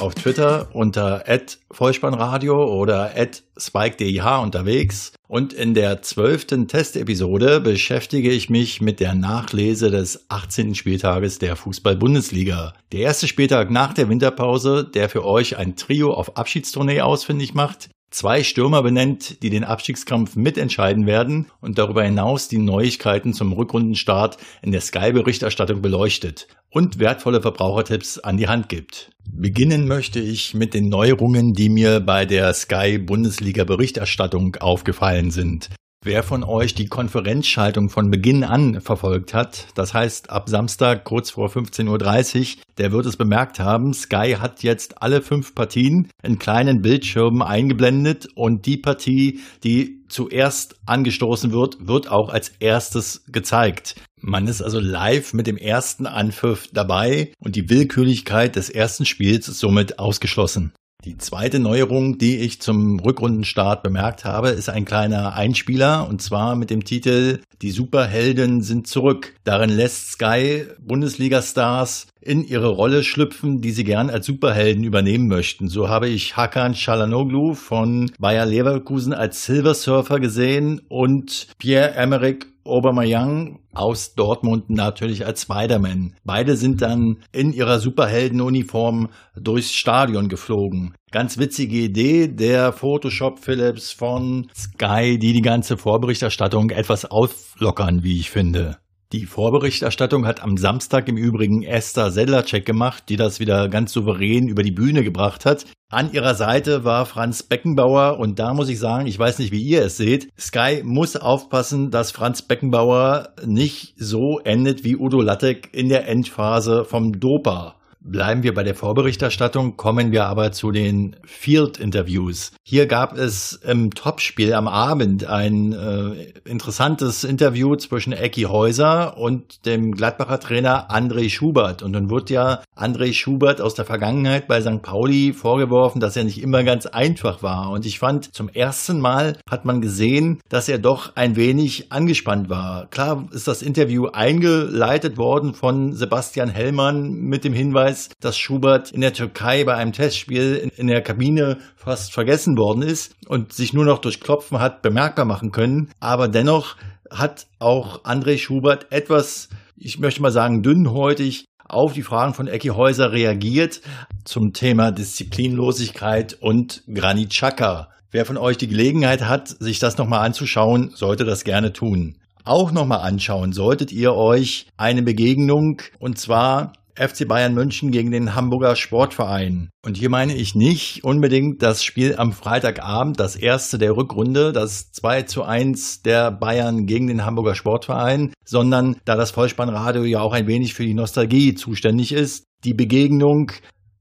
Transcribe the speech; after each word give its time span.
auf 0.00 0.14
Twitter 0.14 0.68
unter 0.72 1.24
@vollspannradio 1.70 2.74
oder 2.74 3.12
@spike_dih 3.56 4.42
unterwegs 4.42 5.12
und 5.28 5.52
in 5.52 5.74
der 5.74 6.02
zwölften 6.02 6.66
Testepisode 6.66 7.60
beschäftige 7.60 8.30
ich 8.30 8.50
mich 8.50 8.80
mit 8.80 9.00
der 9.00 9.14
Nachlese 9.14 9.90
des 9.90 10.26
18. 10.28 10.74
Spieltages 10.74 11.38
der 11.38 11.56
Fußball-Bundesliga. 11.56 12.72
Der 12.92 13.00
erste 13.00 13.28
Spieltag 13.28 13.70
nach 13.70 13.92
der 13.92 14.08
Winterpause, 14.08 14.84
der 14.84 15.08
für 15.08 15.24
euch 15.24 15.56
ein 15.56 15.76
Trio 15.76 16.12
auf 16.12 16.36
Abschiedstournee 16.36 17.00
ausfindig 17.00 17.54
macht, 17.54 17.90
zwei 18.10 18.42
Stürmer 18.42 18.82
benennt, 18.82 19.42
die 19.42 19.50
den 19.50 19.64
Abstiegskampf 19.64 20.36
mitentscheiden 20.36 21.06
werden 21.06 21.46
und 21.60 21.78
darüber 21.78 22.02
hinaus 22.02 22.48
die 22.48 22.58
Neuigkeiten 22.58 23.32
zum 23.32 23.52
Rückrundenstart 23.52 24.38
in 24.62 24.72
der 24.72 24.80
Sky-Berichterstattung 24.80 25.80
beleuchtet 25.80 26.48
und 26.70 26.98
wertvolle 26.98 27.40
Verbrauchertipps 27.40 28.18
an 28.18 28.36
die 28.36 28.48
Hand 28.48 28.68
gibt. 28.68 29.10
Beginnen 29.32 29.86
möchte 29.86 30.20
ich 30.20 30.54
mit 30.54 30.74
den 30.74 30.88
Neuerungen, 30.88 31.54
die 31.54 31.68
mir 31.68 32.00
bei 32.00 32.26
der 32.26 32.52
Sky 32.52 32.98
Bundesliga 32.98 33.64
Berichterstattung 33.64 34.56
aufgefallen 34.56 35.30
sind. 35.30 35.70
Wer 36.02 36.22
von 36.22 36.44
euch 36.44 36.74
die 36.74 36.86
Konferenzschaltung 36.86 37.90
von 37.90 38.10
Beginn 38.10 38.42
an 38.42 38.80
verfolgt 38.80 39.34
hat, 39.34 39.66
das 39.74 39.92
heißt 39.92 40.30
ab 40.30 40.48
Samstag 40.48 41.04
kurz 41.04 41.32
vor 41.32 41.48
15.30 41.48 42.38
Uhr, 42.56 42.62
der 42.78 42.90
wird 42.90 43.04
es 43.04 43.18
bemerkt 43.18 43.60
haben, 43.60 43.92
Sky 43.92 44.36
hat 44.40 44.62
jetzt 44.62 45.02
alle 45.02 45.20
fünf 45.20 45.54
Partien 45.54 46.08
in 46.22 46.38
kleinen 46.38 46.80
Bildschirmen 46.80 47.42
eingeblendet 47.42 48.28
und 48.34 48.64
die 48.64 48.78
Partie, 48.78 49.40
die 49.62 50.00
zuerst 50.08 50.76
angestoßen 50.86 51.52
wird, 51.52 51.86
wird 51.86 52.10
auch 52.10 52.30
als 52.30 52.48
erstes 52.60 53.22
gezeigt. 53.28 53.96
Man 54.22 54.46
ist 54.46 54.62
also 54.62 54.80
live 54.80 55.34
mit 55.34 55.46
dem 55.46 55.58
ersten 55.58 56.06
Anpfiff 56.06 56.68
dabei 56.72 57.34
und 57.40 57.56
die 57.56 57.68
Willkürlichkeit 57.68 58.56
des 58.56 58.70
ersten 58.70 59.04
Spiels 59.04 59.48
ist 59.48 59.58
somit 59.58 59.98
ausgeschlossen. 59.98 60.72
Die 61.04 61.16
zweite 61.16 61.60
Neuerung, 61.60 62.18
die 62.18 62.36
ich 62.36 62.60
zum 62.60 63.00
Rückrundenstart 63.00 63.82
bemerkt 63.82 64.26
habe, 64.26 64.50
ist 64.50 64.68
ein 64.68 64.84
kleiner 64.84 65.32
Einspieler 65.32 66.06
und 66.06 66.20
zwar 66.20 66.56
mit 66.56 66.68
dem 66.68 66.84
Titel 66.84 67.40
Die 67.62 67.70
Superhelden 67.70 68.60
sind 68.62 68.86
zurück. 68.86 69.34
Darin 69.44 69.70
lässt 69.70 70.10
Sky 70.10 70.66
Bundesliga-Stars 70.78 72.08
in 72.20 72.44
ihre 72.44 72.68
Rolle 72.68 73.02
schlüpfen, 73.02 73.60
die 73.60 73.70
sie 73.70 73.84
gern 73.84 74.10
als 74.10 74.26
Superhelden 74.26 74.84
übernehmen 74.84 75.28
möchten. 75.28 75.68
So 75.68 75.88
habe 75.88 76.08
ich 76.08 76.36
Hakan 76.36 76.74
Çalhanoğlu 76.74 77.54
von 77.54 78.10
Bayer 78.18 78.46
Leverkusen 78.46 79.12
als 79.12 79.44
Silver 79.44 79.74
Surfer 79.74 80.20
gesehen 80.20 80.80
und 80.88 81.48
Pierre-Emerick 81.58 82.46
Aubameyang 82.64 83.60
aus 83.72 84.14
Dortmund 84.14 84.70
natürlich 84.70 85.26
als 85.26 85.42
Spider-Man. 85.42 86.14
Beide 86.24 86.56
sind 86.56 86.82
dann 86.82 87.18
in 87.32 87.52
ihrer 87.52 87.78
Superheldenuniform 87.78 89.08
durchs 89.34 89.72
Stadion 89.72 90.28
geflogen. 90.28 90.94
Ganz 91.10 91.38
witzige 91.38 91.76
Idee 91.76 92.28
der 92.28 92.72
Photoshop 92.72 93.38
Philips 93.38 93.92
von 93.92 94.48
Sky, 94.54 95.18
die 95.18 95.32
die 95.32 95.42
ganze 95.42 95.76
Vorberichterstattung 95.76 96.70
etwas 96.70 97.04
auflockern, 97.04 98.02
wie 98.02 98.20
ich 98.20 98.30
finde. 98.30 98.78
Die 99.12 99.26
Vorberichterstattung 99.26 100.24
hat 100.24 100.40
am 100.40 100.56
Samstag 100.56 101.08
im 101.08 101.16
Übrigen 101.16 101.64
Esther 101.64 102.12
Sedlacek 102.12 102.64
gemacht, 102.64 103.04
die 103.08 103.16
das 103.16 103.40
wieder 103.40 103.68
ganz 103.68 103.92
souverän 103.92 104.46
über 104.46 104.62
die 104.62 104.70
Bühne 104.70 105.02
gebracht 105.02 105.44
hat. 105.44 105.66
An 105.90 106.12
ihrer 106.12 106.36
Seite 106.36 106.84
war 106.84 107.06
Franz 107.06 107.42
Beckenbauer 107.42 108.20
und 108.20 108.38
da 108.38 108.54
muss 108.54 108.68
ich 108.68 108.78
sagen, 108.78 109.08
ich 109.08 109.18
weiß 109.18 109.40
nicht, 109.40 109.50
wie 109.50 109.64
ihr 109.64 109.84
es 109.84 109.96
seht. 109.96 110.28
Sky 110.38 110.82
muss 110.84 111.16
aufpassen, 111.16 111.90
dass 111.90 112.12
Franz 112.12 112.42
Beckenbauer 112.42 113.30
nicht 113.44 113.94
so 113.96 114.38
endet 114.44 114.84
wie 114.84 114.96
Udo 114.96 115.20
Lattek 115.20 115.70
in 115.72 115.88
der 115.88 116.06
Endphase 116.06 116.84
vom 116.84 117.18
Dopa. 117.18 117.79
Bleiben 118.02 118.42
wir 118.42 118.54
bei 118.54 118.62
der 118.62 118.74
Vorberichterstattung, 118.74 119.76
kommen 119.76 120.10
wir 120.10 120.24
aber 120.24 120.52
zu 120.52 120.70
den 120.70 121.16
Field-Interviews. 121.26 122.52
Hier 122.62 122.86
gab 122.86 123.14
es 123.18 123.52
im 123.52 123.90
Topspiel 123.90 124.54
am 124.54 124.68
Abend 124.68 125.26
ein 125.26 125.74
äh, 125.74 126.48
interessantes 126.48 127.24
Interview 127.24 127.76
zwischen 127.76 128.14
Ecki 128.14 128.44
Häuser 128.44 129.18
und 129.18 129.66
dem 129.66 129.92
Gladbacher 129.92 130.40
Trainer 130.40 130.90
André 130.90 131.28
Schubert. 131.28 131.82
Und 131.82 131.92
dann 131.92 132.08
wird 132.08 132.30
ja 132.30 132.62
André 132.74 133.12
Schubert 133.12 133.60
aus 133.60 133.74
der 133.74 133.84
Vergangenheit 133.84 134.48
bei 134.48 134.62
St. 134.62 134.80
Pauli 134.80 135.34
vorgeworfen, 135.34 136.00
dass 136.00 136.16
er 136.16 136.24
nicht 136.24 136.42
immer 136.42 136.64
ganz 136.64 136.86
einfach 136.86 137.42
war. 137.42 137.70
Und 137.70 137.84
ich 137.84 137.98
fand, 137.98 138.34
zum 138.34 138.48
ersten 138.48 138.98
Mal 138.98 139.36
hat 139.50 139.66
man 139.66 139.82
gesehen, 139.82 140.40
dass 140.48 140.70
er 140.70 140.78
doch 140.78 141.16
ein 141.16 141.36
wenig 141.36 141.92
angespannt 141.92 142.48
war. 142.48 142.86
Klar 142.86 143.26
ist 143.32 143.46
das 143.46 143.60
Interview 143.60 144.06
eingeleitet 144.06 145.18
worden 145.18 145.52
von 145.52 145.92
Sebastian 145.92 146.48
Hellmann 146.48 147.10
mit 147.10 147.44
dem 147.44 147.52
Hinweis, 147.52 147.89
Hinweis, 147.90 148.08
dass 148.20 148.38
Schubert 148.38 148.92
in 148.92 149.00
der 149.00 149.12
Türkei 149.12 149.64
bei 149.64 149.74
einem 149.74 149.92
Testspiel 149.92 150.70
in 150.76 150.86
der 150.86 151.02
Kabine 151.02 151.58
fast 151.76 152.12
vergessen 152.12 152.56
worden 152.56 152.82
ist 152.82 153.14
und 153.26 153.52
sich 153.52 153.72
nur 153.72 153.84
noch 153.84 153.98
durch 153.98 154.20
Klopfen 154.20 154.60
hat 154.60 154.82
bemerkbar 154.82 155.24
machen 155.24 155.50
können. 155.50 155.90
Aber 156.00 156.28
dennoch 156.28 156.76
hat 157.10 157.46
auch 157.58 158.04
André 158.04 158.38
Schubert 158.38 158.86
etwas, 158.90 159.48
ich 159.76 159.98
möchte 159.98 160.22
mal 160.22 160.30
sagen, 160.30 160.62
dünnhäutig 160.62 161.46
auf 161.68 161.92
die 161.92 162.02
Fragen 162.02 162.34
von 162.34 162.48
Ecki 162.48 162.68
Häuser 162.68 163.12
reagiert 163.12 163.80
zum 164.24 164.52
Thema 164.52 164.90
Disziplinlosigkeit 164.90 166.36
und 166.40 166.82
Granit 166.92 167.30
Xhaka. 167.30 167.88
Wer 168.10 168.24
von 168.24 168.36
euch 168.36 168.58
die 168.58 168.66
Gelegenheit 168.66 169.22
hat, 169.22 169.48
sich 169.48 169.78
das 169.78 169.96
nochmal 169.96 170.26
anzuschauen, 170.26 170.90
sollte 170.94 171.24
das 171.24 171.44
gerne 171.44 171.72
tun. 171.72 172.16
Auch 172.42 172.72
nochmal 172.72 173.00
anschauen 173.00 173.52
solltet 173.52 173.92
ihr 173.92 174.14
euch 174.14 174.66
eine 174.76 175.02
Begegnung, 175.02 175.80
und 176.00 176.18
zwar 176.18 176.72
FC 176.94 177.26
Bayern 177.26 177.54
München 177.54 177.90
gegen 177.90 178.10
den 178.10 178.34
Hamburger 178.34 178.76
Sportverein. 178.76 179.70
Und 179.84 179.96
hier 179.96 180.10
meine 180.10 180.34
ich 180.34 180.54
nicht 180.54 181.04
unbedingt 181.04 181.62
das 181.62 181.82
Spiel 181.84 182.16
am 182.16 182.32
Freitagabend, 182.32 183.18
das 183.18 183.36
erste 183.36 183.78
der 183.78 183.96
Rückrunde, 183.96 184.52
das 184.52 184.92
2 184.92 185.22
zu 185.22 185.42
1 185.42 186.02
der 186.02 186.30
Bayern 186.30 186.86
gegen 186.86 187.06
den 187.06 187.24
Hamburger 187.24 187.54
Sportverein, 187.54 188.32
sondern 188.44 188.96
da 189.04 189.16
das 189.16 189.30
Vollspannradio 189.30 190.04
ja 190.04 190.20
auch 190.20 190.32
ein 190.32 190.46
wenig 190.46 190.74
für 190.74 190.84
die 190.84 190.94
Nostalgie 190.94 191.54
zuständig 191.54 192.12
ist, 192.12 192.44
die 192.64 192.74
Begegnung 192.74 193.52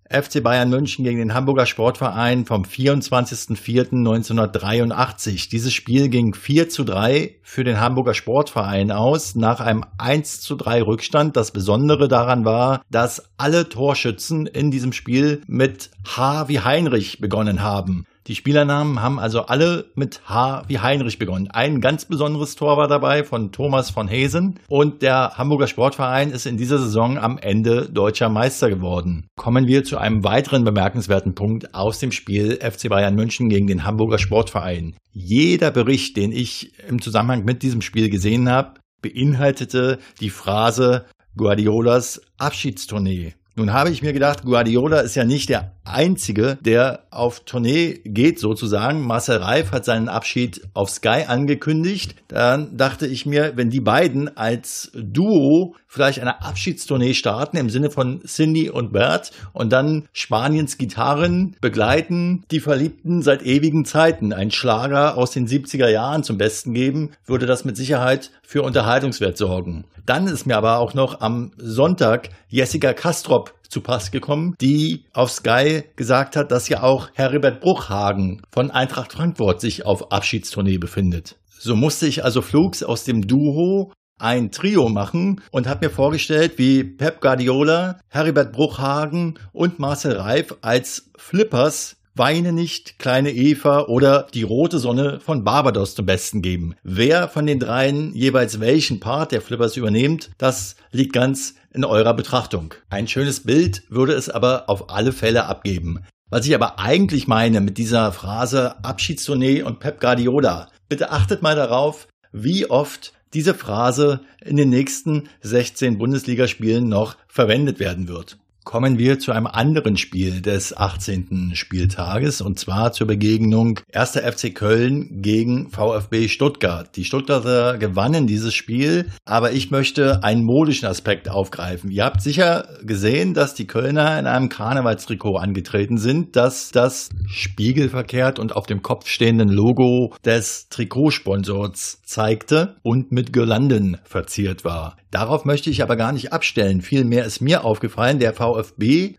FC 0.10 0.42
Bayern 0.42 0.72
München 0.72 1.06
gegen 1.06 1.20
den 1.20 1.36
Hamburger 1.36 1.68
Sportverein 1.68 2.46
vom 2.46 2.64
24.04.1983. 2.64 5.52
Dieses 5.52 5.72
Spiel 5.72 6.10
ging 6.10 6.34
4 6.34 6.70
zu 6.70 6.84
3 6.84 7.36
für 7.44 7.64
den 7.64 7.80
Hamburger 7.80 8.16
Sportverein 8.16 8.92
aus, 8.92 9.36
nach 9.36 9.60
einem 9.60 9.86
1 10.00 10.42
zu 10.42 10.56
3 10.56 10.82
Rückstand. 10.82 11.38
Das 11.38 11.52
Besondere 11.52 12.08
daran 12.08 12.44
war, 12.44 12.82
dass 12.90 13.30
alle 13.38 13.70
Torschützen 13.70 14.48
in 14.48 14.72
diesem 14.72 14.94
Spiel 14.94 15.44
mit 15.46 15.92
H 16.08 16.48
wie 16.48 16.62
Heinrich 16.62 17.20
begonnen 17.20 17.62
haben. 17.62 18.08
Die 18.30 18.36
Spielernamen 18.36 19.02
haben 19.02 19.18
also 19.18 19.48
alle 19.48 19.86
mit 19.96 20.22
H 20.30 20.62
wie 20.68 20.78
Heinrich 20.78 21.18
begonnen. 21.18 21.50
Ein 21.50 21.82
ganz 21.82 22.06
besonderes 22.06 22.56
Tor 22.56 22.78
war 22.78 22.88
dabei 22.88 23.24
von 23.24 23.52
Thomas 23.52 23.90
von 23.90 24.08
Hesen 24.08 24.60
und 24.68 25.02
der 25.02 25.32
Hamburger 25.40 25.66
Sportverein 25.66 26.30
ist 26.30 26.46
in 26.46 26.56
dieser 26.56 26.78
Saison 26.78 27.18
am 27.18 27.40
Ende 27.40 27.90
deutscher 27.90 28.30
Meister 28.30 28.70
geworden. 28.70 29.26
Kommen 29.36 29.66
wir 29.66 29.84
zu 29.84 29.98
einem 29.98 30.24
weiteren 30.24 30.64
bemerkenswerten 30.64 31.34
Punkt 31.34 31.74
aus 31.74 31.98
dem 31.98 32.12
Spiel 32.12 32.60
FC 32.62 32.88
Bayern 32.88 33.16
München 33.16 33.50
gegen 33.50 33.66
den 33.66 33.84
Hamburger 33.84 34.20
Sportverein. 34.20 34.96
Jeder 35.12 35.72
Bericht, 35.72 36.16
den 36.16 36.32
ich 36.32 36.72
im 36.88 37.02
Zusammenhang 37.02 37.46
mit 37.46 37.64
diesem 37.64 37.82
Spiel 37.82 38.12
gesehen 38.12 38.48
habe, 38.48 38.80
beinhaltete 39.02 39.98
die 40.22 40.30
Phrase 40.30 41.08
Guardiolas 41.36 42.22
Abschiedstournee. 42.38 43.34
Nun 43.56 43.74
habe 43.74 43.90
ich 43.90 44.02
mir 44.02 44.14
gedacht, 44.14 44.44
Guardiola 44.44 45.02
ist 45.02 45.16
ja 45.16 45.26
nicht 45.26 45.50
der 45.50 45.74
Einzige, 45.84 46.58
der 46.62 47.04
auf 47.10 47.42
Tournee 47.42 48.00
geht 48.06 48.40
sozusagen. 48.40 49.02
Marcel 49.02 49.38
Reif 49.38 49.72
hat 49.72 49.86
seinen 49.86 50.08
Abschied 50.08 50.62
auf 50.74 50.90
Sky 50.90 51.26
angekündigt. 51.28 52.16
Dann 52.28 52.78
dachte 52.78 53.08
ich 53.08 53.26
mir, 53.26 53.54
wenn 53.56 53.70
die 53.70 53.82
beiden 53.82 54.38
als 54.38 54.92
Duo 54.94 55.76
vielleicht 55.88 56.20
eine 56.20 56.42
Abschiedstournee 56.42 57.16
starten 57.16 57.58
im 57.58 57.70
Sinne 57.70 57.90
von 57.90 58.22
Cindy 58.26 58.70
und 58.70 58.94
Bert 58.94 59.32
und 59.54 59.74
dann 59.74 60.08
Spaniens 60.14 60.78
Gitarren 60.78 61.56
begleiten, 61.60 62.44
die 62.52 62.60
Verliebten 62.60 63.24
seit 63.24 63.42
ewigen 63.42 63.84
Zeiten, 63.84 64.32
ein 64.32 64.52
Schlager 64.52 65.18
aus 65.18 65.32
den 65.32 65.48
70er 65.48 65.90
Jahren 65.90 66.24
zum 66.24 66.38
Besten 66.38 66.74
geben, 66.76 67.12
würde 67.26 67.48
das 67.48 67.66
mit 67.66 67.76
Sicherheit 67.76 68.30
für 68.50 68.64
Unterhaltungswert 68.64 69.38
sorgen. 69.38 69.86
Dann 70.08 70.26
ist 70.26 70.48
mir 70.48 70.58
aber 70.58 70.80
auch 70.80 70.96
noch 70.96 71.22
am 71.22 71.52
Sonntag 71.58 72.30
Jessica 72.48 72.94
Kastrop 72.94 73.54
zu 73.68 73.82
Pass 73.82 74.10
gekommen, 74.10 74.56
die 74.60 75.06
auf 75.14 75.30
Sky 75.30 75.84
gesagt 75.96 76.36
hat, 76.36 76.52
dass 76.52 76.68
ja 76.68 76.82
auch 76.82 77.12
Herbert 77.14 77.62
Bruchhagen 77.62 78.42
von 78.52 78.72
Eintracht 78.72 79.14
Frankfurt 79.14 79.62
sich 79.62 79.86
auf 79.86 80.12
Abschiedstournee 80.12 80.80
befindet. 80.80 81.36
So 81.60 81.76
musste 81.76 82.08
ich 82.08 82.24
also 82.24 82.42
flugs 82.42 82.82
aus 82.82 83.04
dem 83.04 83.28
Duo 83.28 83.94
ein 84.18 84.50
Trio 84.50 84.90
machen 84.90 85.42
und 85.52 85.68
habe 85.68 85.86
mir 85.86 85.92
vorgestellt, 85.92 86.54
wie 86.58 86.84
Pep 86.84 87.22
Guardiola, 87.22 88.00
Heribert 88.08 88.52
Bruchhagen 88.52 89.38
und 89.54 89.78
Marcel 89.78 90.14
Reif 90.14 90.56
als 90.62 91.12
Flippers 91.18 91.98
Weine 92.20 92.52
nicht, 92.52 93.00
kleine 93.00 93.32
Eva 93.32 93.84
oder 93.84 94.28
die 94.34 94.44
rote 94.44 94.78
Sonne 94.78 95.22
von 95.22 95.46
Barbados 95.46 95.96
zum 95.96 96.06
Besten 96.06 96.42
geben. 96.42 96.76
Wer 96.84 97.30
von 97.30 97.46
den 97.46 97.62
dreien 97.62 98.14
jeweils 98.14 98.60
welchen 98.60 99.00
Part 99.00 99.32
der 99.32 99.42
Flippers 99.42 99.78
übernimmt, 99.78 100.30
das 100.38 100.76
liegt 100.92 101.14
ganz 101.14 101.56
in 101.74 101.86
eurer 101.86 102.14
Betrachtung. 102.14 102.74
Ein 102.90 103.08
schönes 103.08 103.44
Bild 103.44 103.84
würde 103.88 104.12
es 104.12 104.28
aber 104.28 104.70
auf 104.70 104.90
alle 104.90 105.14
Fälle 105.14 105.46
abgeben. 105.46 106.04
Was 106.30 106.46
ich 106.46 106.54
aber 106.54 106.78
eigentlich 106.78 107.30
meine 107.30 107.62
mit 107.62 107.78
dieser 107.78 108.12
Phrase 108.12 108.84
Abschiedstournee 108.84 109.62
und 109.62 109.80
Pep 109.80 110.02
Guardiola, 110.02 110.68
bitte 110.90 111.12
achtet 111.12 111.42
mal 111.42 111.56
darauf, 111.56 112.10
wie 112.34 112.70
oft 112.70 113.14
diese 113.34 113.54
Phrase 113.54 114.20
in 114.44 114.58
den 114.58 114.70
nächsten 114.70 115.30
16 115.40 115.98
Bundesligaspielen 115.98 116.90
noch 116.90 117.16
verwendet 117.30 117.80
werden 117.80 118.10
wird 118.10 118.38
kommen 118.64 119.00
wir 119.00 119.20
zu 119.20 119.32
einem 119.32 119.48
anderen 119.48 119.98
Spiel 119.98 120.42
des 120.42 120.76
18. 120.76 121.52
Spieltages 121.54 122.42
und 122.42 122.60
zwar 122.60 122.92
zur 122.92 123.08
Begegnung 123.08 123.80
1. 123.94 124.18
FC 124.18 124.54
Köln 124.54 125.22
gegen 125.22 125.70
VfB 125.70 126.28
Stuttgart. 126.28 126.96
Die 126.96 127.04
Stuttgarter 127.04 127.78
gewannen 127.78 128.28
dieses 128.28 128.54
Spiel, 128.54 129.10
aber 129.26 129.52
ich 129.54 129.72
möchte 129.72 130.24
einen 130.24 130.44
modischen 130.44 130.88
Aspekt 130.88 131.30
aufgreifen. 131.30 131.90
Ihr 131.90 132.06
habt 132.06 132.22
sicher 132.22 132.68
gesehen, 132.84 133.34
dass 133.34 133.56
die 133.56 133.68
Kölner 133.68 134.20
in 134.20 134.28
einem 134.28 134.50
Karnevalstrikot 134.50 135.38
angetreten 135.38 135.98
sind, 135.98 136.36
das 136.36 136.72
das 136.72 137.10
spiegelverkehrt 137.28 138.40
und 138.40 138.56
auf 138.56 138.66
dem 138.66 138.82
Kopf 138.82 139.08
stehenden 139.08 139.50
Logo 139.50 140.14
des 140.24 140.70
Trikotsponsors 140.70 142.02
zeigte 142.04 142.76
und 142.84 143.12
mit 143.12 143.34
Girlanden 143.34 143.98
verziert 144.04 144.64
war. 144.64 144.98
Darauf 145.12 145.44
möchte 145.44 145.72
ich 145.72 145.82
aber 145.82 145.96
gar 145.96 146.12
nicht 146.12 146.34
abstellen. 146.34 146.82
Vielmehr 146.82 147.26
ist 147.26 147.42
mir 147.42 147.64
aufgefallen, 147.64 148.20
der 148.20 148.34
VfB 148.34 148.59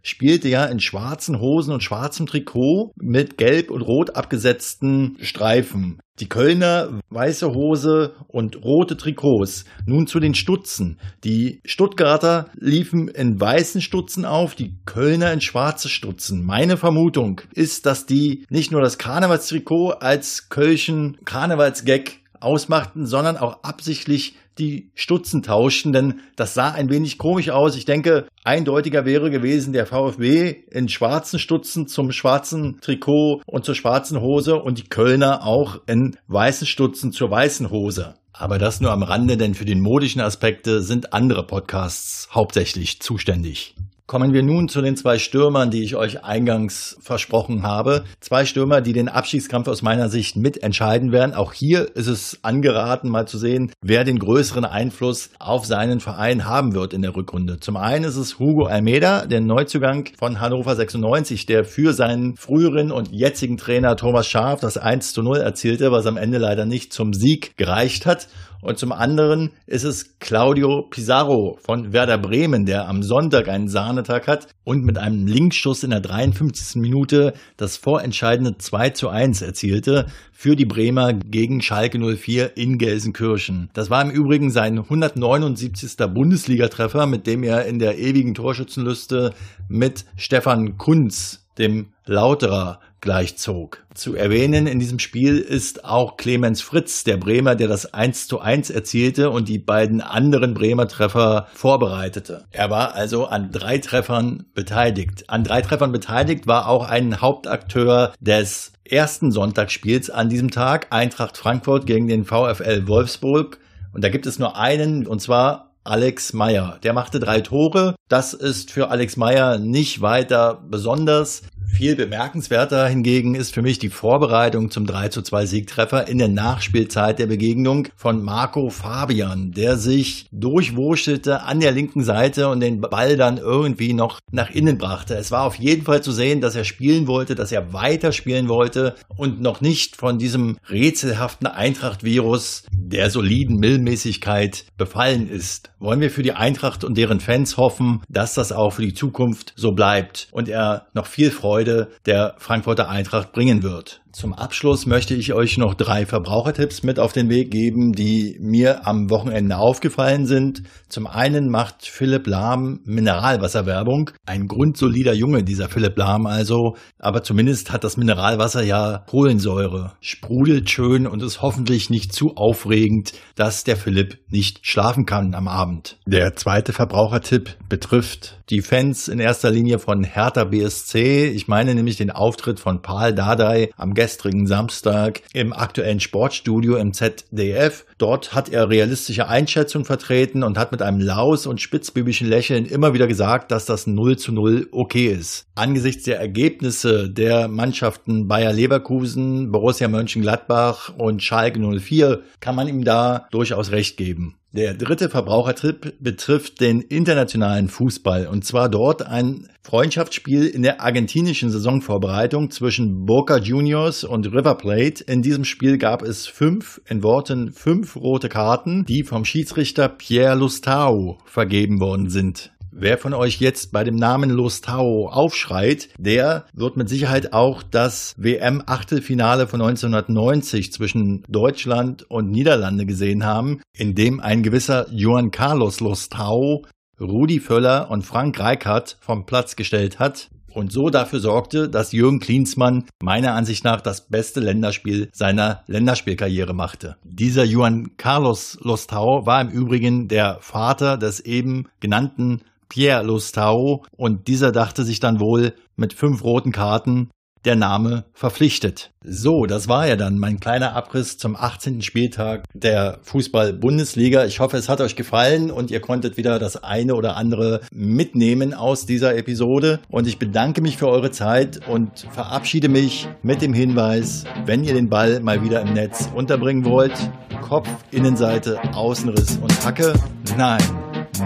spielte 0.02 0.48
ja 0.48 0.64
in 0.66 0.80
schwarzen 0.80 1.40
Hosen 1.40 1.72
und 1.72 1.82
schwarzem 1.82 2.26
Trikot 2.26 2.92
mit 2.96 3.38
gelb 3.38 3.70
und 3.70 3.82
rot 3.82 4.16
abgesetzten 4.16 5.16
Streifen. 5.20 6.00
Die 6.20 6.28
Kölner 6.28 7.00
weiße 7.08 7.54
Hose 7.54 8.14
und 8.28 8.62
rote 8.62 8.98
Trikots. 8.98 9.64
Nun 9.86 10.06
zu 10.06 10.20
den 10.20 10.34
Stutzen. 10.34 10.98
Die 11.24 11.62
Stuttgarter 11.64 12.50
liefen 12.54 13.08
in 13.08 13.40
weißen 13.40 13.80
Stutzen 13.80 14.26
auf, 14.26 14.54
die 14.54 14.76
Kölner 14.84 15.32
in 15.32 15.40
schwarze 15.40 15.88
Stutzen. 15.88 16.44
Meine 16.44 16.76
Vermutung 16.76 17.40
ist, 17.54 17.86
dass 17.86 18.04
die 18.04 18.44
nicht 18.50 18.70
nur 18.70 18.82
das 18.82 18.98
Karnevalstrikot 18.98 19.92
als 20.00 20.50
Kölchen 20.50 21.16
Karnevalsgag 21.24 22.18
ausmachten, 22.38 23.06
sondern 23.06 23.38
auch 23.38 23.62
absichtlich 23.62 24.34
die 24.60 24.90
Stutzen 24.94 25.42
tauschten, 25.42 25.92
denn 25.92 26.20
das 26.36 26.54
sah 26.54 26.70
ein 26.70 26.90
wenig 26.90 27.18
komisch 27.18 27.50
aus. 27.50 27.76
Ich 27.76 27.86
denke, 27.86 28.28
eindeutiger 28.44 29.04
wäre 29.04 29.30
gewesen 29.30 29.72
der 29.72 29.86
VfB 29.86 30.54
in 30.70 30.88
schwarzen 30.88 31.38
Stutzen 31.38 31.88
zum 31.88 32.12
schwarzen 32.12 32.78
Trikot 32.80 33.42
und 33.46 33.64
zur 33.64 33.74
schwarzen 33.74 34.20
Hose 34.20 34.56
und 34.56 34.78
die 34.78 34.88
Kölner 34.88 35.44
auch 35.44 35.80
in 35.86 36.16
weißen 36.28 36.66
Stutzen 36.66 37.12
zur 37.12 37.30
weißen 37.30 37.70
Hose. 37.70 38.14
Aber 38.32 38.58
das 38.58 38.80
nur 38.80 38.92
am 38.92 39.02
Rande, 39.02 39.36
denn 39.36 39.54
für 39.54 39.64
den 39.64 39.80
modischen 39.80 40.20
Aspekte 40.20 40.82
sind 40.82 41.12
andere 41.12 41.46
Podcasts 41.46 42.28
hauptsächlich 42.32 43.00
zuständig. 43.00 43.74
Kommen 44.10 44.32
wir 44.32 44.42
nun 44.42 44.68
zu 44.68 44.82
den 44.82 44.96
zwei 44.96 45.20
Stürmern, 45.20 45.70
die 45.70 45.84
ich 45.84 45.94
euch 45.94 46.24
eingangs 46.24 46.98
versprochen 47.00 47.62
habe. 47.62 48.02
Zwei 48.18 48.44
Stürmer, 48.44 48.80
die 48.80 48.92
den 48.92 49.08
Abstiegskampf 49.08 49.68
aus 49.68 49.82
meiner 49.82 50.08
Sicht 50.08 50.34
mitentscheiden 50.34 51.12
werden. 51.12 51.32
Auch 51.32 51.52
hier 51.52 51.94
ist 51.94 52.08
es 52.08 52.40
angeraten, 52.42 53.08
mal 53.08 53.28
zu 53.28 53.38
sehen, 53.38 53.70
wer 53.80 54.02
den 54.02 54.18
größeren 54.18 54.64
Einfluss 54.64 55.30
auf 55.38 55.64
seinen 55.64 56.00
Verein 56.00 56.44
haben 56.44 56.74
wird 56.74 56.92
in 56.92 57.02
der 57.02 57.14
Rückrunde. 57.14 57.60
Zum 57.60 57.76
einen 57.76 58.04
ist 58.04 58.16
es 58.16 58.40
Hugo 58.40 58.64
Almeida, 58.64 59.26
der 59.26 59.42
Neuzugang 59.42 60.08
von 60.18 60.40
Hannover 60.40 60.74
96, 60.74 61.46
der 61.46 61.64
für 61.64 61.92
seinen 61.92 62.34
früheren 62.34 62.90
und 62.90 63.12
jetzigen 63.12 63.58
Trainer 63.58 63.94
Thomas 63.94 64.26
Schaaf 64.26 64.58
das 64.58 64.76
1 64.76 65.12
zu 65.12 65.22
0 65.22 65.36
erzielte, 65.36 65.92
was 65.92 66.06
am 66.06 66.16
Ende 66.16 66.38
leider 66.38 66.66
nicht 66.66 66.92
zum 66.92 67.12
Sieg 67.12 67.56
gereicht 67.56 68.06
hat. 68.06 68.26
Und 68.62 68.78
zum 68.78 68.92
anderen 68.92 69.50
ist 69.66 69.84
es 69.84 70.18
Claudio 70.18 70.86
Pizarro 70.90 71.58
von 71.62 71.92
Werder 71.92 72.18
Bremen, 72.18 72.66
der 72.66 72.88
am 72.88 73.02
Sonntag 73.02 73.48
einen 73.48 73.68
Sahnetag 73.68 74.26
hat 74.26 74.48
und 74.64 74.84
mit 74.84 74.98
einem 74.98 75.26
Linkschuss 75.26 75.82
in 75.82 75.90
der 75.90 76.00
53. 76.00 76.76
Minute 76.76 77.32
das 77.56 77.76
vorentscheidende 77.76 78.58
2 78.58 78.90
zu 78.90 79.08
1 79.08 79.42
erzielte 79.42 80.06
für 80.32 80.56
die 80.56 80.66
Bremer 80.66 81.14
gegen 81.14 81.60
Schalke 81.62 81.98
04 81.98 82.56
in 82.56 82.78
Gelsenkirchen. 82.78 83.70
Das 83.72 83.90
war 83.90 84.02
im 84.02 84.10
Übrigen 84.10 84.50
sein 84.50 84.78
179. 84.78 85.96
Bundesligatreffer, 86.12 87.06
mit 87.06 87.26
dem 87.26 87.42
er 87.42 87.66
in 87.66 87.78
der 87.78 87.98
ewigen 87.98 88.34
Torschützenliste 88.34 89.32
mit 89.68 90.04
Stefan 90.16 90.76
Kunz, 90.76 91.46
dem 91.58 91.92
Lauterer, 92.06 92.80
gleichzog. 93.00 93.84
Zu 93.94 94.14
erwähnen 94.14 94.66
in 94.66 94.78
diesem 94.78 94.98
Spiel 94.98 95.38
ist 95.38 95.84
auch 95.84 96.16
Clemens 96.16 96.60
Fritz, 96.60 97.04
der 97.04 97.16
Bremer, 97.16 97.54
der 97.54 97.68
das 97.68 97.92
1 97.92 98.28
zu 98.28 98.40
1 98.40 98.70
erzielte 98.70 99.30
und 99.30 99.48
die 99.48 99.58
beiden 99.58 100.00
anderen 100.00 100.54
Bremer 100.54 100.88
Treffer 100.88 101.48
vorbereitete. 101.52 102.44
Er 102.50 102.70
war 102.70 102.94
also 102.94 103.26
an 103.26 103.50
drei 103.52 103.78
Treffern 103.78 104.44
beteiligt. 104.54 105.24
An 105.28 105.44
drei 105.44 105.62
Treffern 105.62 105.92
beteiligt 105.92 106.46
war 106.46 106.68
auch 106.68 106.88
ein 106.88 107.20
Hauptakteur 107.20 108.12
des 108.20 108.72
ersten 108.84 109.30
Sonntagsspiels 109.30 110.10
an 110.10 110.28
diesem 110.28 110.50
Tag, 110.50 110.88
Eintracht 110.90 111.36
Frankfurt 111.36 111.86
gegen 111.86 112.08
den 112.08 112.24
VfL 112.24 112.86
Wolfsburg. 112.86 113.58
Und 113.92 114.04
da 114.04 114.08
gibt 114.08 114.26
es 114.26 114.38
nur 114.38 114.56
einen, 114.56 115.06
und 115.06 115.20
zwar 115.20 115.70
Alex 115.84 116.32
Meyer. 116.32 116.78
Der 116.82 116.92
machte 116.92 117.20
drei 117.20 117.40
Tore. 117.40 117.94
Das 118.08 118.34
ist 118.34 118.70
für 118.70 118.90
Alex 118.90 119.16
Meyer 119.16 119.58
nicht 119.58 120.02
weiter 120.02 120.62
besonders. 120.68 121.42
Viel 121.72 121.96
bemerkenswerter 121.96 122.86
hingegen 122.88 123.34
ist 123.34 123.54
für 123.54 123.62
mich 123.62 123.78
die 123.78 123.88
Vorbereitung 123.88 124.70
zum 124.70 124.84
3 124.84 125.08
zu 125.08 125.22
2 125.22 125.46
Siegtreffer 125.46 126.08
in 126.08 126.18
der 126.18 126.28
Nachspielzeit 126.28 127.18
der 127.18 127.26
Begegnung 127.26 127.88
von 127.96 128.22
Marco 128.22 128.68
Fabian, 128.68 129.52
der 129.52 129.78
sich 129.78 130.26
durchwurschelte 130.30 131.42
an 131.42 131.60
der 131.60 131.72
linken 131.72 132.04
Seite 132.04 132.48
und 132.48 132.60
den 132.60 132.82
Ball 132.82 133.16
dann 133.16 133.38
irgendwie 133.38 133.94
noch 133.94 134.20
nach 134.30 134.50
innen 134.50 134.76
brachte. 134.76 135.14
Es 135.14 135.30
war 135.30 135.44
auf 135.44 135.54
jeden 135.54 135.84
Fall 135.84 136.02
zu 136.02 136.12
sehen, 136.12 136.42
dass 136.42 136.54
er 136.54 136.64
spielen 136.64 137.06
wollte, 137.06 137.34
dass 137.34 137.50
er 137.50 137.72
weiter 137.72 138.12
spielen 138.12 138.48
wollte 138.48 138.94
und 139.16 139.40
noch 139.40 139.62
nicht 139.62 139.96
von 139.96 140.18
diesem 140.18 140.58
rätselhaften 140.68 141.46
Eintracht-Virus 141.46 142.64
der 142.72 143.08
soliden 143.08 143.56
Millmäßigkeit 143.56 144.66
befallen 144.76 145.30
ist. 145.30 145.70
Wollen 145.78 146.00
wir 146.00 146.10
für 146.10 146.22
die 146.22 146.32
Eintracht 146.32 146.84
und 146.84 146.98
deren 146.98 147.20
Fans 147.20 147.56
hoffen, 147.56 148.02
dass 148.10 148.34
das 148.34 148.52
auch 148.52 148.74
für 148.74 148.82
die 148.82 148.92
Zukunft 148.92 149.54
so 149.56 149.72
bleibt 149.72 150.28
und 150.32 150.48
er 150.48 150.88
noch 150.92 151.06
viel 151.06 151.30
Freude 151.30 151.59
Freude 151.60 151.88
der 152.06 152.36
Frankfurter 152.38 152.88
Eintracht 152.88 153.32
bringen 153.32 153.62
wird. 153.62 154.00
Zum 154.12 154.32
Abschluss 154.34 154.86
möchte 154.86 155.14
ich 155.14 155.34
euch 155.34 155.56
noch 155.56 155.74
drei 155.74 156.04
Verbrauchertipps 156.04 156.82
mit 156.82 156.98
auf 156.98 157.12
den 157.12 157.28
Weg 157.28 157.52
geben, 157.52 157.92
die 157.92 158.36
mir 158.40 158.84
am 158.86 159.08
Wochenende 159.08 159.56
aufgefallen 159.56 160.26
sind. 160.26 160.64
Zum 160.88 161.06
einen 161.06 161.48
macht 161.48 161.86
Philipp 161.86 162.26
Lahm 162.26 162.80
Mineralwasserwerbung. 162.84 164.10
Ein 164.26 164.48
grundsolider 164.48 165.12
Junge, 165.12 165.44
dieser 165.44 165.68
Philipp 165.68 165.96
Lahm 165.96 166.26
also. 166.26 166.76
Aber 166.98 167.22
zumindest 167.22 167.70
hat 167.70 167.84
das 167.84 167.96
Mineralwasser 167.96 168.62
ja 168.62 169.04
Kohlensäure. 169.06 169.92
Sprudelt 170.00 170.68
schön 170.70 171.06
und 171.06 171.22
ist 171.22 171.40
hoffentlich 171.40 171.88
nicht 171.88 172.12
zu 172.12 172.36
aufregend, 172.36 173.12
dass 173.36 173.62
der 173.62 173.76
Philipp 173.76 174.18
nicht 174.28 174.66
schlafen 174.66 175.06
kann 175.06 175.34
am 175.34 175.46
Abend. 175.46 175.98
Der 176.04 176.34
zweite 176.34 176.72
Verbrauchertipp 176.72 177.56
betrifft 177.68 178.40
die 178.50 178.62
Fans 178.62 179.06
in 179.06 179.20
erster 179.20 179.52
Linie 179.52 179.78
von 179.78 180.02
Hertha 180.02 180.44
BSC. 180.44 181.28
Ich 181.28 181.46
meine 181.46 181.76
nämlich 181.76 181.96
den 181.96 182.10
Auftritt 182.10 182.58
von 182.58 182.82
Paul 182.82 183.14
Dardai 183.14 183.70
am 183.76 183.94
gestrigen 184.00 184.46
Samstag 184.46 185.20
im 185.34 185.52
aktuellen 185.52 186.00
Sportstudio 186.00 186.76
im 186.76 186.94
ZDF. 186.94 187.84
Dort 187.98 188.34
hat 188.34 188.48
er 188.48 188.70
realistische 188.70 189.28
Einschätzungen 189.28 189.84
vertreten 189.84 190.42
und 190.42 190.56
hat 190.56 190.72
mit 190.72 190.80
einem 190.80 191.02
Laus 191.02 191.46
und 191.46 191.60
spitzbübischen 191.60 192.26
Lächeln 192.26 192.64
immer 192.64 192.94
wieder 192.94 193.06
gesagt, 193.06 193.50
dass 193.50 193.66
das 193.66 193.86
0 193.86 194.16
zu 194.16 194.32
0 194.32 194.68
okay 194.72 195.08
ist. 195.08 195.44
Angesichts 195.54 196.04
der 196.04 196.18
Ergebnisse 196.18 197.10
der 197.10 197.48
Mannschaften 197.48 198.26
Bayer 198.26 198.54
Leverkusen, 198.54 199.52
Borussia 199.52 199.88
Mönchengladbach 199.88 200.94
und 200.96 201.22
Schalke 201.22 201.60
04 201.60 202.22
kann 202.40 202.56
man 202.56 202.68
ihm 202.68 202.84
da 202.84 203.28
durchaus 203.30 203.70
recht 203.70 203.98
geben. 203.98 204.39
Der 204.52 204.74
dritte 204.74 205.08
Verbrauchertipp 205.08 205.94
betrifft 206.00 206.60
den 206.60 206.80
internationalen 206.80 207.68
Fußball 207.68 208.26
und 208.26 208.44
zwar 208.44 208.68
dort 208.68 209.06
ein 209.06 209.48
Freundschaftsspiel 209.62 210.44
in 210.44 210.62
der 210.62 210.80
argentinischen 210.80 211.50
Saisonvorbereitung 211.50 212.50
zwischen 212.50 213.06
Boca 213.06 213.38
Juniors 213.38 214.02
und 214.02 214.26
River 214.26 214.56
Plate. 214.56 215.04
In 215.04 215.22
diesem 215.22 215.44
Spiel 215.44 215.78
gab 215.78 216.02
es 216.02 216.26
fünf, 216.26 216.80
in 216.88 217.04
Worten 217.04 217.52
fünf 217.52 217.94
rote 217.94 218.28
Karten, 218.28 218.84
die 218.86 219.04
vom 219.04 219.24
Schiedsrichter 219.24 219.88
Pierre 219.88 220.34
Lustau 220.34 221.18
vergeben 221.26 221.78
worden 221.78 222.08
sind. 222.08 222.50
Wer 222.72 222.98
von 222.98 223.14
euch 223.14 223.40
jetzt 223.40 223.72
bei 223.72 223.82
dem 223.82 223.96
Namen 223.96 224.30
Lostau 224.30 225.08
aufschreit, 225.08 225.88
der 225.98 226.46
wird 226.54 226.76
mit 226.76 226.88
Sicherheit 226.88 227.32
auch 227.32 227.64
das 227.64 228.14
WM-Achtelfinale 228.16 229.48
von 229.48 229.60
1990 229.60 230.72
zwischen 230.72 231.24
Deutschland 231.28 232.08
und 232.08 232.30
Niederlande 232.30 232.86
gesehen 232.86 233.24
haben, 233.24 233.60
in 233.76 233.96
dem 233.96 234.20
ein 234.20 234.44
gewisser 234.44 234.86
Johann 234.92 235.32
Carlos 235.32 235.80
Lostau 235.80 236.62
Rudi 237.00 237.40
Völler 237.40 237.90
und 237.90 238.02
Frank 238.06 238.38
Reichardt 238.38 238.98
vom 239.00 239.26
Platz 239.26 239.56
gestellt 239.56 239.98
hat 239.98 240.28
und 240.52 240.70
so 240.70 240.90
dafür 240.90 241.20
sorgte, 241.20 241.68
dass 241.68 241.92
Jürgen 241.92 242.20
Klinsmann 242.20 242.84
meiner 243.02 243.34
Ansicht 243.34 243.64
nach 243.64 243.80
das 243.80 244.06
beste 244.06 244.40
Länderspiel 244.40 245.08
seiner 245.12 245.62
Länderspielkarriere 245.66 246.54
machte. 246.54 246.96
Dieser 247.04 247.44
Juan 247.44 247.96
Carlos 247.96 248.58
Lostau 248.62 249.26
war 249.26 249.40
im 249.40 249.48
Übrigen 249.48 250.08
der 250.08 250.38
Vater 250.40 250.98
des 250.98 251.20
eben 251.20 251.66
genannten 251.80 252.42
Pierre 252.70 253.04
Lostau 253.04 253.84
und 253.96 254.28
dieser 254.28 254.52
dachte 254.52 254.84
sich 254.84 255.00
dann 255.00 255.20
wohl 255.20 255.52
mit 255.76 255.92
fünf 255.92 256.24
roten 256.24 256.52
Karten 256.52 257.10
der 257.44 257.56
Name 257.56 258.04
verpflichtet. 258.12 258.90
So, 259.02 259.46
das 259.46 259.66
war 259.68 259.86
ja 259.86 259.96
dann 259.96 260.18
mein 260.18 260.40
kleiner 260.40 260.74
Abriss 260.74 261.16
zum 261.16 261.36
18. 261.36 261.80
Spieltag 261.80 262.44
der 262.52 262.98
Fußball-Bundesliga. 263.02 264.26
Ich 264.26 264.40
hoffe, 264.40 264.58
es 264.58 264.68
hat 264.68 264.80
euch 264.80 264.94
gefallen 264.94 265.50
und 265.50 265.70
ihr 265.70 265.80
konntet 265.80 266.16
wieder 266.16 266.38
das 266.38 266.62
eine 266.62 266.94
oder 266.94 267.16
andere 267.16 267.60
mitnehmen 267.72 268.52
aus 268.52 268.84
dieser 268.84 269.16
Episode. 269.16 269.80
Und 269.88 270.06
ich 270.06 270.18
bedanke 270.18 270.60
mich 270.60 270.76
für 270.76 270.88
eure 270.88 271.10
Zeit 271.10 271.66
und 271.66 272.06
verabschiede 272.10 272.68
mich 272.68 273.08
mit 273.22 273.40
dem 273.40 273.54
Hinweis, 273.54 274.24
wenn 274.44 274.64
ihr 274.64 274.74
den 274.74 274.90
Ball 274.90 275.20
mal 275.20 275.42
wieder 275.42 275.62
im 275.62 275.72
Netz 275.72 276.10
unterbringen 276.14 276.66
wollt, 276.66 276.92
Kopf, 277.40 277.68
Innenseite, 277.90 278.60
Außenriss 278.74 279.38
und 279.38 279.64
Hacke. 279.64 279.94
Nein, 280.36 280.62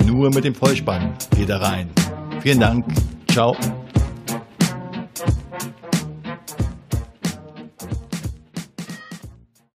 nur 0.05 0.31
mit 0.35 0.45
dem 0.45 0.55
Vollspann 0.55 1.15
geht 1.37 1.49
er 1.49 1.61
rein. 1.61 1.91
Vielen 2.41 2.61
Dank. 2.61 2.87
Ciao. 3.31 3.57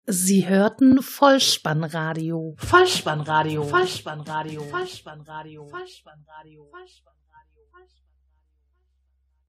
Sie 0.06 0.48
hörten 0.48 1.02
Vollspannradio. 1.02 2.54
Vollspannradio. 2.58 3.62
Vollspannradio. 3.62 4.62
Vollspannradio. 4.64 4.64
Vollspannradio. 4.70 5.64
Vollspannradio. 5.70 6.64
Vollspannradio. 6.70 7.19